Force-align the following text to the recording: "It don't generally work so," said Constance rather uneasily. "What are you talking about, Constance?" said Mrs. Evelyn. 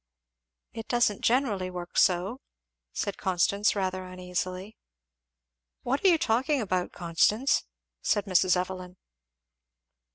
"It 0.73 0.87
don't 0.87 1.21
generally 1.21 1.69
work 1.69 1.95
so," 1.95 2.41
said 2.91 3.19
Constance 3.19 3.75
rather 3.75 4.03
uneasily. 4.03 4.75
"What 5.83 6.03
are 6.03 6.07
you 6.07 6.17
talking 6.17 6.59
about, 6.59 6.91
Constance?" 6.91 7.65
said 8.01 8.25
Mrs. 8.25 8.57
Evelyn. 8.57 8.97